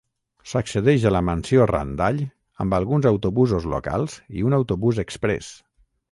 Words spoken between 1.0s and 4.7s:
a la mansió Randall amb alguns autobusos locals i un